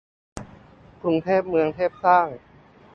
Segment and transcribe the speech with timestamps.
[1.01, 2.27] กรุงเทพเมืองเทพสร้าง